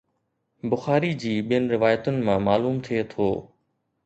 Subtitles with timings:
[0.71, 3.29] بخاري جي ٻين روايتن مان معلوم ٿئي ٿو